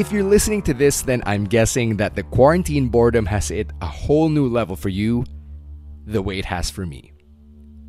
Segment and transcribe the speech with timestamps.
[0.00, 3.86] if you're listening to this, then I'm guessing that the quarantine boredom has hit a
[3.86, 5.26] whole new level for you,
[6.06, 7.12] the way it has for me.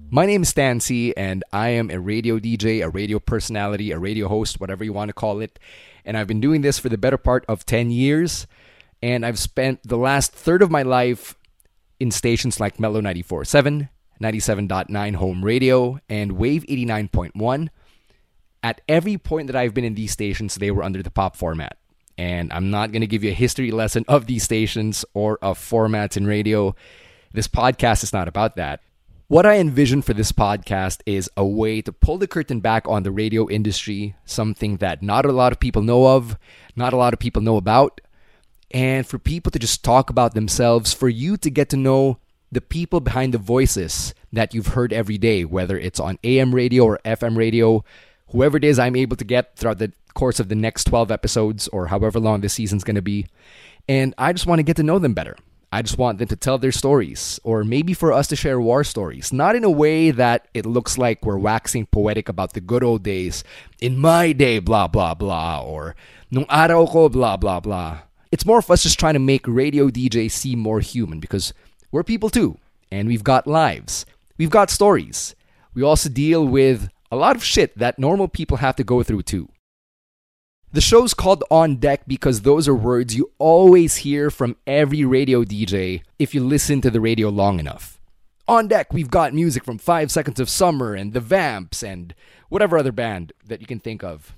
[0.09, 4.27] My name is Stancy, and I am a radio DJ, a radio personality, a radio
[4.27, 5.57] host, whatever you want to call it.
[6.03, 8.45] And I've been doing this for the better part of 10 years.
[9.01, 11.35] And I've spent the last third of my life
[11.97, 13.87] in stations like Mellow 94.7,
[14.21, 17.69] 97.9 Home Radio, and Wave 89.1.
[18.61, 21.77] At every point that I've been in these stations, they were under the pop format.
[22.17, 25.57] And I'm not going to give you a history lesson of these stations or of
[25.57, 26.75] formats in radio.
[27.33, 28.81] This podcast is not about that.
[29.27, 33.03] What I envision for this podcast is a way to pull the curtain back on
[33.03, 36.37] the radio industry, something that not a lot of people know of,
[36.75, 38.01] not a lot of people know about,
[38.71, 42.19] and for people to just talk about themselves, for you to get to know
[42.51, 46.83] the people behind the voices that you've heard every day, whether it's on AM radio
[46.83, 47.85] or FM radio,
[48.31, 51.67] whoever it is I'm able to get throughout the course of the next 12 episodes
[51.69, 53.27] or however long this season's going to be.
[53.87, 55.37] And I just want to get to know them better.
[55.73, 58.83] I just want them to tell their stories, or maybe for us to share war
[58.83, 62.83] stories, not in a way that it looks like we're waxing poetic about the good
[62.83, 63.45] old days.
[63.79, 65.95] In my day, blah, blah, blah, or
[66.29, 67.99] nung araw ko, blah, blah, blah.
[68.33, 71.53] It's more of us just trying to make radio DJ seem more human because
[71.89, 72.57] we're people too,
[72.91, 74.05] and we've got lives,
[74.37, 75.35] we've got stories.
[75.73, 79.23] We also deal with a lot of shit that normal people have to go through
[79.23, 79.49] too.
[80.73, 85.43] The show's called On Deck because those are words you always hear from every radio
[85.43, 87.99] DJ if you listen to the radio long enough.
[88.47, 92.15] On deck, we've got music from 5 Seconds of Summer and The Vamps and
[92.49, 94.33] whatever other band that you can think of.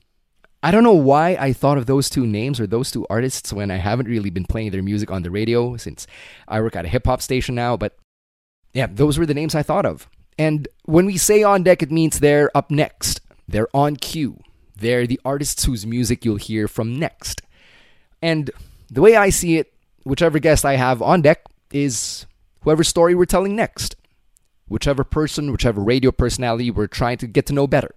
[0.61, 3.69] I don't know why I thought of those two names or those two artists when
[3.69, 6.07] I haven't really been playing their music on the radio since
[6.47, 7.97] I work at a hip hop station now, but
[8.73, 10.07] yeah, those were the names I thought of.
[10.38, 14.39] And when we say on deck, it means they're up next, they're on cue.
[14.75, 17.41] They're the artists whose music you'll hear from next.
[18.21, 18.51] And
[18.89, 19.73] the way I see it,
[20.03, 22.25] whichever guest I have on deck is
[22.61, 23.95] whoever story we're telling next.
[24.67, 27.93] Whichever person, whichever radio personality we're trying to get to know better.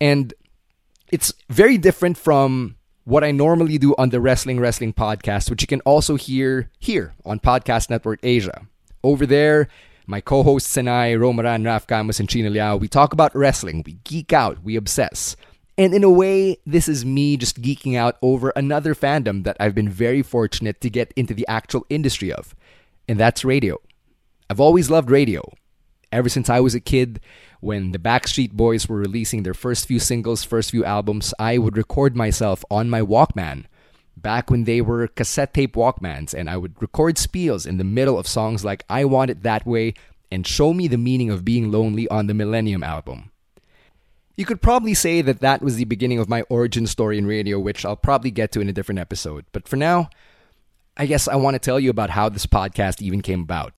[0.00, 0.34] And
[1.10, 5.66] it's very different from what I normally do on the Wrestling Wrestling podcast, which you
[5.66, 8.66] can also hear here on Podcast Network Asia.
[9.02, 9.68] Over there,
[10.08, 13.82] my co-hosts and I, Romaran, Raf Camus, and Chino Liao, we talk about wrestling.
[13.84, 14.62] We geek out.
[14.64, 15.36] We obsess.
[15.76, 19.74] And in a way, this is me just geeking out over another fandom that I've
[19.74, 22.54] been very fortunate to get into the actual industry of,
[23.06, 23.76] and that's radio.
[24.50, 25.52] I've always loved radio.
[26.10, 27.20] Ever since I was a kid,
[27.60, 31.76] when the Backstreet Boys were releasing their first few singles, first few albums, I would
[31.76, 33.66] record myself on my Walkman.
[34.20, 38.18] Back when they were cassette tape Walkmans, and I would record spiels in the middle
[38.18, 39.94] of songs like I Want It That Way
[40.30, 43.30] and Show Me the Meaning of Being Lonely on the Millennium album.
[44.36, 47.58] You could probably say that that was the beginning of my origin story in radio,
[47.58, 49.44] which I'll probably get to in a different episode.
[49.52, 50.10] But for now,
[50.96, 53.72] I guess I want to tell you about how this podcast even came about.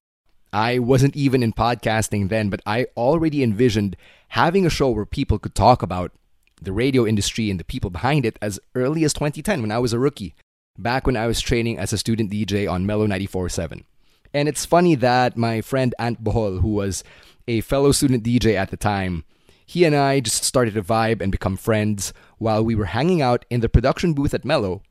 [0.53, 3.97] I wasn't even in podcasting then, but I already envisioned
[4.29, 6.13] having a show where people could talk about
[6.61, 9.93] the radio industry and the people behind it as early as 2010 when I was
[9.93, 10.35] a rookie,
[10.79, 13.85] back when I was training as a student DJ on Mellow 94.7.
[14.33, 17.03] And it's funny that my friend Ant Bohol, who was
[17.49, 19.25] a fellow student DJ at the time,
[19.67, 23.45] he and I just started to vibe and become friends while we were hanging out
[23.51, 24.83] in the production booth at Mellow,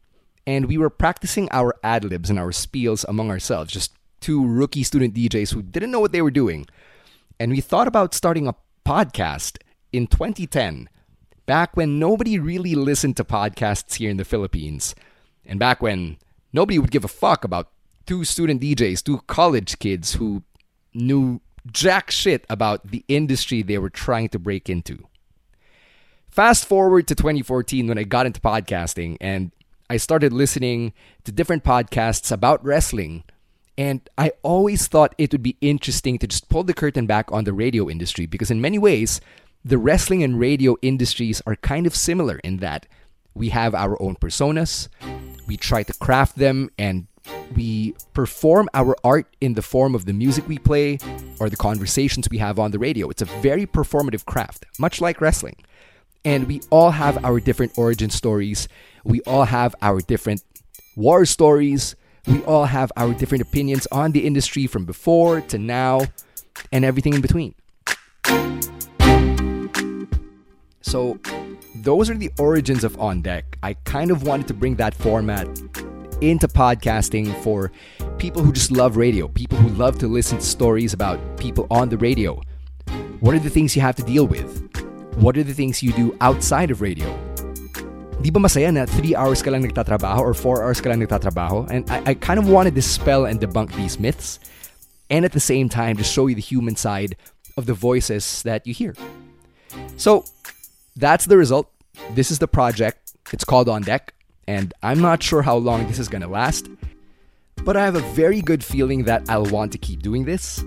[0.47, 4.83] and we were practicing our ad libs and our spiels among ourselves, just two rookie
[4.83, 6.65] student DJs who didn't know what they were doing.
[7.39, 8.55] And we thought about starting a
[8.85, 9.57] podcast
[9.91, 10.89] in 2010,
[11.49, 14.93] back when nobody really listened to podcasts here in the Philippines,
[15.43, 16.15] and back when
[16.53, 17.71] nobody would give a fuck about
[18.05, 20.43] two student DJs, two college kids who
[20.93, 25.07] knew jack shit about the industry they were trying to break into.
[26.29, 29.51] Fast forward to 2014 when I got into podcasting and
[29.89, 30.93] I started listening
[31.23, 33.23] to different podcasts about wrestling.
[33.75, 37.45] And I always thought it would be interesting to just pull the curtain back on
[37.45, 39.19] the radio industry because, in many ways,
[39.63, 42.87] the wrestling and radio industries are kind of similar in that
[43.33, 44.87] we have our own personas,
[45.47, 47.07] we try to craft them and
[47.55, 50.97] we perform our art in the form of the music we play
[51.39, 53.09] or the conversations we have on the radio.
[53.09, 55.57] It's a very performative craft, much like wrestling.
[56.25, 58.67] And we all have our different origin stories.
[59.03, 60.43] We all have our different
[60.95, 61.95] war stories.
[62.27, 66.01] We all have our different opinions on the industry from before to now
[66.71, 67.55] and everything in between.
[70.81, 71.19] So,
[71.75, 73.57] those are the origins of On Deck.
[73.63, 75.47] I kind of wanted to bring that format
[76.21, 77.71] into podcasting for
[78.17, 81.89] people who just love radio, people who love to listen to stories about people on
[81.89, 82.41] the radio.
[83.19, 84.65] What are the things you have to deal with?
[85.15, 87.07] What are the things you do outside of radio?
[88.21, 91.69] Di ba masaya na 3 hours ka lang nagtatrabaho or 4 hours ka lang nagtatrabaho?
[91.71, 94.39] And I, I kind of want to dispel and debunk these myths
[95.09, 97.15] and at the same time just show you the human side
[97.55, 98.95] of the voices that you hear.
[99.95, 100.23] So
[100.95, 101.69] that's the result.
[102.11, 103.13] This is the project.
[103.31, 104.13] It's called On Deck,
[104.47, 106.67] and I'm not sure how long this is going to last,
[107.63, 110.63] but I have a very good feeling that I'll want to keep doing this.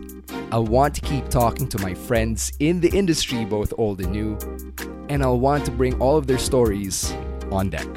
[0.52, 4.38] I'll want to keep talking to my friends in the industry, both old and new,
[5.08, 7.12] and I'll want to bring all of their stories
[7.50, 7.88] on deck.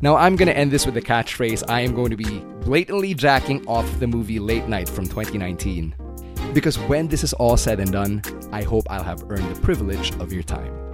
[0.00, 1.64] Now, I'm going to end this with a catchphrase.
[1.68, 5.94] I am going to be blatantly jacking off the movie Late Night from 2019.
[6.54, 8.22] Because when this is all said and done,
[8.52, 10.87] I hope I'll have earned the privilege of your time.